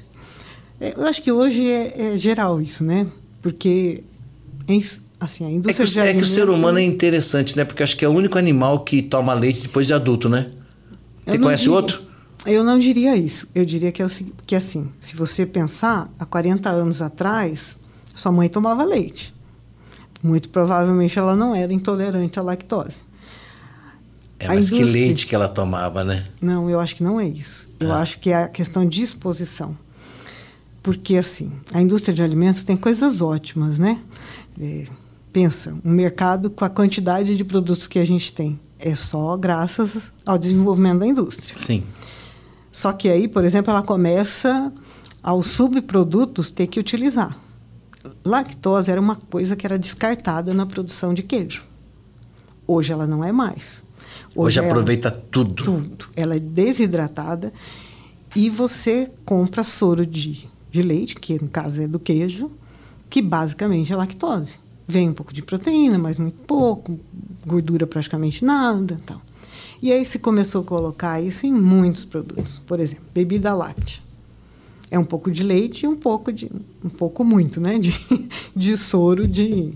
[0.80, 3.06] É, eu acho que hoje é, é geral isso, né?
[3.42, 4.02] Porque,
[5.20, 7.64] assim, a indústria é que, de é que o ser humano é interessante, né?
[7.64, 10.50] Porque acho que é o único animal que toma leite depois de adulto, né?
[11.26, 12.02] Você conhece diria, outro?
[12.46, 13.48] Eu não diria isso.
[13.54, 14.09] Eu diria que é o
[14.46, 17.76] que assim, se você pensar, há 40 anos atrás,
[18.14, 19.35] sua mãe tomava leite.
[20.22, 23.02] Muito provavelmente ela não era intolerante à lactose.
[24.38, 26.24] É, mas que leite que ela tomava, né?
[26.40, 27.68] Não, eu acho que não é isso.
[27.81, 28.00] Eu ah.
[28.00, 29.76] acho que é a questão de exposição.
[30.83, 34.00] Porque, assim, a indústria de alimentos tem coisas ótimas, né?
[34.61, 34.87] É,
[35.38, 38.59] pensa, um mercado com a quantidade de produtos que a gente tem.
[38.77, 41.57] É só graças ao desenvolvimento da indústria.
[41.57, 41.85] Sim.
[42.72, 44.72] Só que aí, por exemplo, ela começa
[45.22, 47.38] aos subprodutos ter que utilizar.
[48.24, 51.62] Lactose era uma coisa que era descartada na produção de queijo.
[52.66, 53.81] Hoje ela não é mais.
[54.35, 55.62] Hoje, Hoje aproveita ela, tudo.
[55.62, 56.09] Tudo.
[56.16, 57.53] Ela é desidratada
[58.35, 62.51] e você compra soro de, de leite, que no caso é do queijo,
[63.09, 64.59] que basicamente é lactose.
[64.90, 66.98] Vem um pouco de proteína, mas muito pouco,
[67.46, 69.20] gordura praticamente nada, tal.
[69.83, 72.59] E aí se começou a colocar isso em muitos produtos.
[72.59, 74.01] Por exemplo, bebida láctea.
[74.90, 76.51] É um pouco de leite e um pouco de
[76.83, 77.94] um pouco muito, né, de,
[78.57, 79.74] de soro de,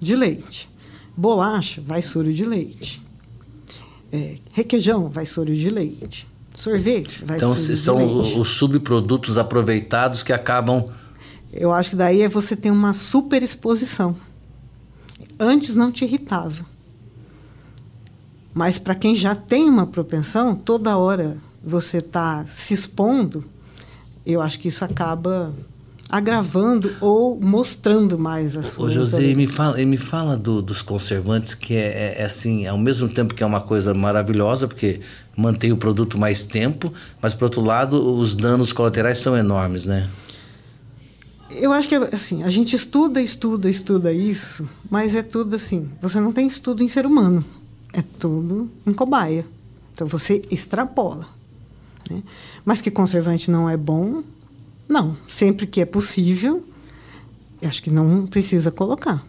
[0.00, 0.68] de leite.
[1.14, 3.02] Bolacha vai soro de leite.
[4.10, 6.26] É, requeijão vai soro de leite.
[6.54, 8.10] Sorvete vai então, soro de são leite.
[8.12, 10.86] Então, são os subprodutos aproveitados que acabam.
[11.52, 14.16] Eu acho que daí é você ter uma superexposição.
[15.38, 16.66] Antes não te irritava.
[18.52, 23.44] Mas para quem já tem uma propensão, toda hora você está se expondo,
[24.26, 25.54] eu acho que isso acaba
[26.08, 28.86] agravando ou mostrando mais a sua.
[28.86, 32.78] Ô, José, me fala, me fala do, dos conservantes, que é, é, é, assim, ao
[32.78, 35.00] mesmo tempo que é uma coisa maravilhosa, porque
[35.36, 40.08] mantém o produto mais tempo, mas por outro lado, os danos colaterais são enormes, né?
[41.60, 46.20] Eu acho que assim, a gente estuda, estuda, estuda isso, mas é tudo assim, você
[46.20, 47.44] não tem estudo em ser humano,
[47.92, 49.44] é tudo em cobaia.
[49.92, 51.28] Então você extrapola.
[52.08, 52.22] Né?
[52.64, 54.22] Mas que conservante não é bom,
[54.88, 56.64] não, sempre que é possível,
[57.62, 59.24] acho que não precisa colocar.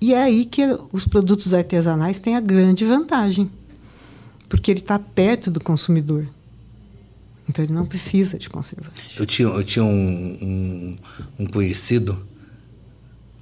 [0.00, 3.50] E é aí que os produtos artesanais têm a grande vantagem,
[4.48, 6.26] porque ele está perto do consumidor.
[7.48, 9.18] Então ele não precisa de conservante.
[9.18, 10.96] Eu tinha, eu tinha um, um,
[11.40, 12.18] um conhecido,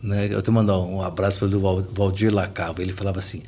[0.03, 0.29] né?
[0.31, 2.81] eu te mandar um abraço para o Valdir Lacava.
[2.81, 3.43] Ele falava assim: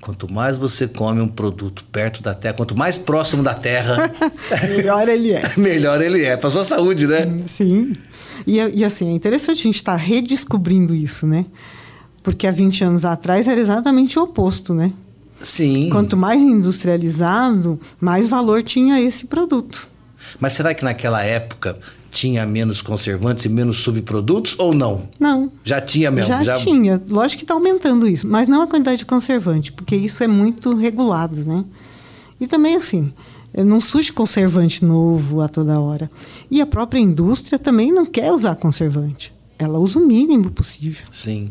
[0.00, 4.10] Quanto mais você come um produto perto da terra, quanto mais próximo da terra,
[4.76, 5.42] melhor ele é.
[5.58, 6.36] melhor ele é.
[6.36, 7.42] Para sua saúde, né?
[7.46, 7.92] Sim.
[8.46, 11.44] E, e assim, é interessante a gente estar tá redescobrindo isso, né?
[12.22, 14.92] Porque há 20 anos atrás era exatamente o oposto, né?
[15.42, 15.88] Sim.
[15.90, 19.88] Quanto mais industrializado, mais valor tinha esse produto.
[20.38, 21.78] Mas será que naquela época
[22.10, 25.08] tinha menos conservantes e menos subprodutos ou não?
[25.18, 25.52] Não.
[25.64, 26.28] Já tinha mesmo?
[26.28, 26.54] Já, já...
[26.54, 27.02] tinha.
[27.08, 30.74] Lógico que está aumentando isso, mas não a quantidade de conservante, porque isso é muito
[30.74, 31.64] regulado, né?
[32.40, 33.12] E também assim,
[33.54, 36.10] não surge conservante novo a toda hora.
[36.50, 39.32] E a própria indústria também não quer usar conservante.
[39.58, 41.04] Ela usa o mínimo possível.
[41.10, 41.50] Sim.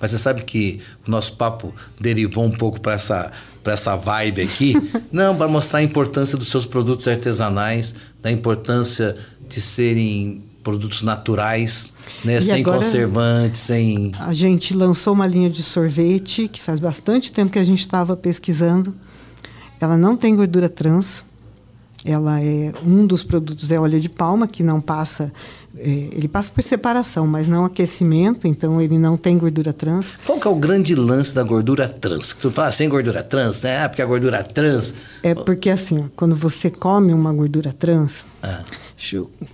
[0.00, 4.42] Mas você sabe que o nosso papo derivou um pouco para essa para essa vibe
[4.42, 4.74] aqui,
[5.10, 9.16] não, para mostrar a importância dos seus produtos artesanais, da importância
[9.48, 11.92] de serem produtos naturais,
[12.24, 12.40] né?
[12.40, 14.10] sem conservantes, sem.
[14.18, 18.16] A gente lançou uma linha de sorvete que faz bastante tempo que a gente estava
[18.16, 18.92] pesquisando.
[19.80, 21.22] Ela não tem gordura trans.
[22.06, 25.32] Ela é um dos produtos é óleo de palma que não passa
[25.78, 30.16] é, ele passa por separação, mas não aquecimento, então ele não tem gordura trans.
[30.24, 32.32] Qual que é o grande lance da gordura trans?
[32.32, 33.84] Tu fala sem gordura trans, né?
[33.84, 34.94] Ah, porque a gordura trans.
[35.22, 38.64] É porque assim, quando você come uma gordura trans, ah.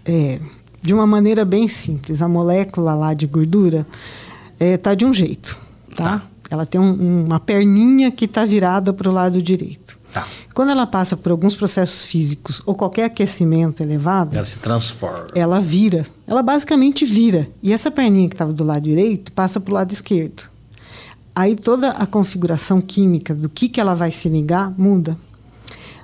[0.05, 0.41] é,
[0.81, 3.85] de uma maneira bem simples, a molécula lá de gordura
[4.61, 5.59] está é, de um jeito,
[5.95, 6.19] tá?
[6.21, 6.27] tá.
[6.51, 9.99] Ela tem um, uma perninha que está virada para o lado direito.
[10.13, 10.27] Tá.
[10.55, 15.29] Quando ela passa por alguns processos físicos ou qualquer aquecimento elevado, ela se transforma.
[15.35, 16.07] Ela vira.
[16.27, 17.49] Ela basicamente vira.
[17.63, 20.45] E essa perninha que estava do lado direito passa para o lado esquerdo.
[21.35, 25.17] Aí toda a configuração química do que, que ela vai se ligar muda.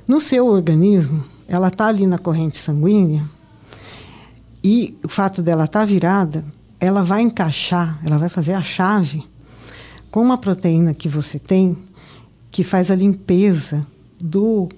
[0.07, 3.29] No seu organismo, ela está ali na corrente sanguínea
[4.65, 6.45] e o fato dela estar tá virada,
[6.81, 9.23] ela vai encaixar, ela vai fazer a chave
[10.11, 11.77] com uma proteína que você tem
[12.51, 13.87] que faz a limpeza
[14.21, 14.69] do,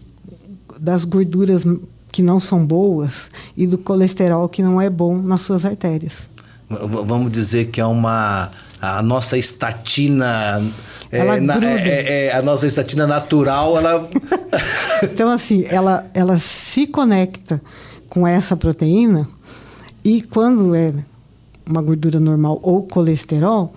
[0.79, 1.64] das gorduras
[2.11, 6.22] que não são boas e do colesterol que não é bom nas suas artérias.
[6.68, 8.50] Vamos dizer que é uma
[8.81, 10.62] a nossa estatina
[11.11, 14.09] é, na, é, é, é, a nossa estatina natural ela
[15.03, 17.61] então assim ela ela se conecta
[18.09, 19.29] com essa proteína
[20.03, 20.94] e quando é
[21.66, 23.74] uma gordura normal ou colesterol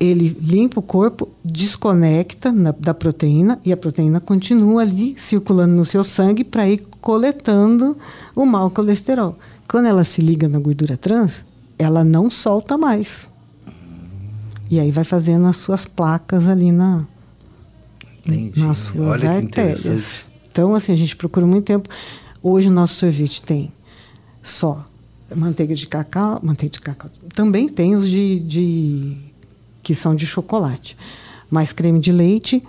[0.00, 5.84] ele limpa o corpo, desconecta na, da proteína e a proteína continua ali circulando no
[5.84, 7.94] seu sangue para ir coletando
[8.34, 9.38] o mau colesterol.
[9.68, 11.44] Quando ela se liga na gordura trans,
[11.78, 13.28] ela não solta mais.
[14.70, 17.04] E aí vai fazendo as suas placas ali na,
[18.26, 18.58] Entendi.
[18.58, 20.24] nas suas Olha artérias.
[20.50, 21.88] Então, assim, a gente procura muito tempo.
[22.42, 23.70] Hoje o nosso sorvete tem
[24.42, 24.86] só
[25.36, 27.10] manteiga de cacau, manteiga de cacau.
[27.34, 29.29] Também tem os de, de
[29.82, 30.96] que são de chocolate,
[31.50, 32.62] mais creme de leite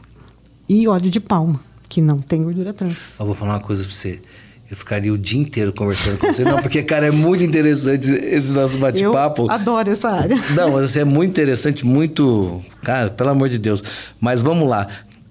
[0.67, 3.15] e óleo de palma, que não tem gordura trans.
[3.19, 4.21] Eu vou falar uma coisa para você.
[4.69, 6.45] Eu ficaria o dia inteiro conversando com você.
[6.45, 9.41] Não, porque, cara, é muito interessante esse nosso bate-papo.
[9.41, 10.41] Eu adoro essa área.
[10.56, 12.63] Não, mas é muito interessante, muito.
[12.82, 13.84] Cara, pelo amor de Deus.
[14.17, 14.88] Mas vamos lá.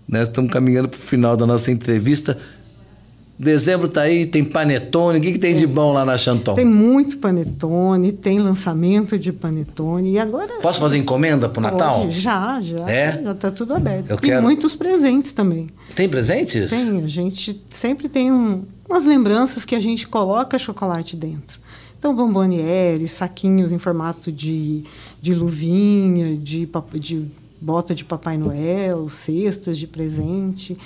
[0.07, 2.37] Nós estamos caminhando para o final da nossa entrevista.
[3.43, 5.19] Dezembro tá aí, tem panetone.
[5.19, 6.55] O que, que tem, de bom lá na Chanton?
[6.55, 10.13] Tem muito panetone, tem lançamento de panetone.
[10.13, 10.61] E agora.
[10.61, 12.01] Posso fazer encomenda pro Natal?
[12.01, 12.91] Pode, já, já.
[12.91, 13.23] É?
[13.25, 14.11] Já tá tudo aberto.
[14.11, 14.43] Eu e quero...
[14.43, 15.71] muitos presentes também.
[15.95, 16.69] Tem presentes?
[16.69, 17.03] Tem.
[17.03, 21.59] A gente sempre tem um, umas lembranças que a gente coloca chocolate dentro.
[21.99, 24.85] Então, bombonieres, saquinhos em formato de,
[25.19, 27.27] de luvinha, de, de
[27.59, 30.77] bota de Papai Noel, cestas de presente.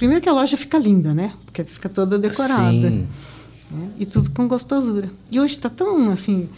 [0.00, 1.34] Primeiro que a loja fica linda, né?
[1.44, 2.88] Porque fica toda decorada.
[2.88, 3.06] Né?
[3.98, 5.10] E tudo com gostosura.
[5.30, 6.48] E hoje está tão assim.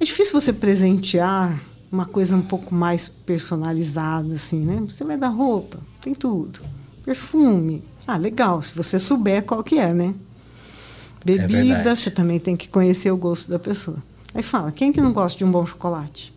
[0.00, 4.80] É difícil você presentear uma coisa um pouco mais personalizada, assim, né?
[4.86, 6.60] Você vai dar roupa, tem tudo.
[7.04, 7.82] Perfume.
[8.06, 10.14] Ah, legal, se você souber qual que é, né?
[11.24, 14.00] Bebida, é você também tem que conhecer o gosto da pessoa.
[14.32, 16.32] Aí fala, quem que não gosta de um bom chocolate?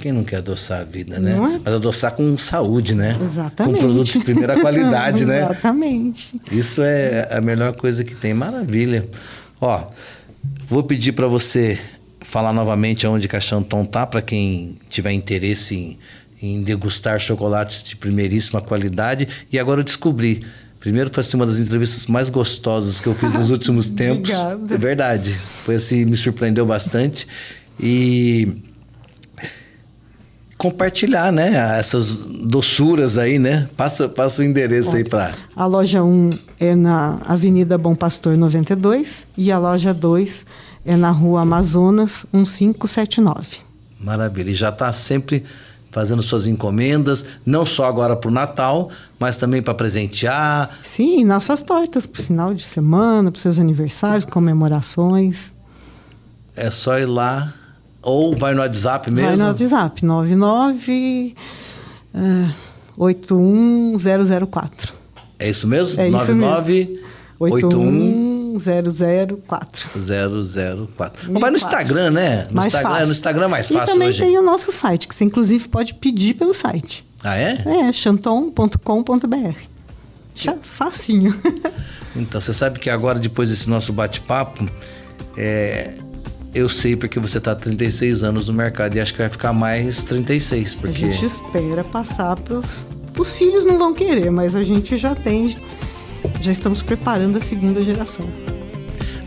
[0.00, 1.32] Quem não quer adoçar a vida, né?
[1.32, 1.60] É?
[1.62, 3.16] Mas adoçar com saúde, né?
[3.20, 3.74] Exatamente.
[3.74, 5.42] Com produtos de primeira qualidade, né?
[5.42, 6.40] Exatamente.
[6.50, 8.32] Isso é a melhor coisa que tem.
[8.32, 9.06] Maravilha.
[9.60, 9.88] Ó,
[10.66, 11.78] vou pedir para você
[12.20, 15.98] falar novamente aonde que a Chanton tá, para quem tiver interesse em,
[16.42, 19.28] em degustar chocolates de primeiríssima qualidade.
[19.52, 20.44] E agora eu descobri.
[20.78, 24.30] Primeiro foi assim, uma das entrevistas mais gostosas que eu fiz nos últimos tempos.
[24.30, 24.74] Obrigada.
[24.74, 25.34] É verdade.
[25.64, 27.26] Foi assim, me surpreendeu bastante.
[27.78, 28.62] E
[30.60, 31.78] compartilhar, né?
[31.78, 33.66] Essas doçuras aí, né?
[33.78, 35.32] Passa, passa o endereço aí para.
[35.56, 40.44] A loja 1 é na Avenida Bom Pastor 92 e a loja 2
[40.84, 43.60] é na Rua Amazonas 1579.
[43.98, 44.50] Maravilha.
[44.50, 45.44] E já está sempre
[45.90, 50.78] fazendo suas encomendas, não só agora para o Natal, mas também para presentear.
[50.84, 55.54] Sim, nossas tortas para o final de semana, para seus aniversários, comemorações.
[56.54, 57.54] É só ir lá
[58.02, 59.28] ou vai no WhatsApp mesmo?
[59.28, 61.34] Vai no WhatsApp, 99
[62.14, 62.50] uh,
[62.96, 64.92] 81004.
[65.38, 66.00] É isso mesmo?
[66.00, 67.00] É 99
[67.38, 69.88] 81 004.
[69.94, 71.32] 004.
[71.32, 72.46] Ou vai no Instagram, né?
[72.48, 73.06] No mais Instagram, fácil.
[73.06, 74.20] no Instagram é mais fácil E também hoje.
[74.20, 77.04] tem o nosso site, que você inclusive pode pedir pelo site.
[77.22, 77.62] Ah, é?
[77.66, 79.56] É, chanton.com.br.
[80.62, 81.34] Facinho.
[82.16, 84.66] então, você sabe que agora, depois desse nosso bate-papo,
[85.36, 85.94] é,
[86.54, 90.02] eu sei porque você está 36 anos no mercado e acho que vai ficar mais
[90.02, 90.74] 36.
[90.74, 91.04] Porque...
[91.04, 92.60] A gente espera passar para
[93.18, 95.56] os filhos, não vão querer, mas a gente já tem,
[96.40, 98.28] já estamos preparando a segunda geração.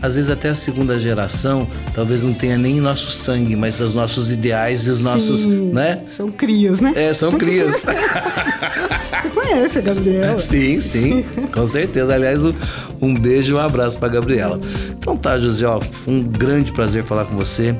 [0.04, 4.30] Às vezes até a segunda geração talvez não tenha nem nosso sangue, mas os nossos
[4.30, 5.98] ideais e os Sim, nossos, né?
[6.04, 6.92] São crias, né?
[6.94, 7.86] É, são crias.
[9.22, 10.38] Você conhece a Gabriela?
[10.38, 12.14] Sim, sim, com certeza.
[12.14, 12.44] Aliás,
[13.00, 14.60] um beijo e um abraço para Gabriela.
[14.90, 17.74] Então tá, José, ó, um grande prazer falar com você.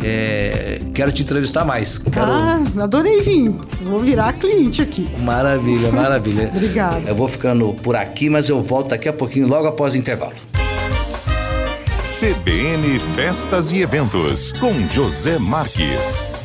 [0.00, 1.98] É, quero te entrevistar mais.
[1.98, 2.24] Quero...
[2.24, 3.52] Ah, adorei vir.
[3.82, 5.10] Vou virar cliente aqui.
[5.24, 6.52] Maravilha, maravilha.
[6.54, 7.02] Obrigada.
[7.04, 10.34] Eu vou ficando por aqui, mas eu volto daqui a pouquinho, logo após o intervalo.
[12.08, 16.37] CBN Festas e Eventos, com José Marques.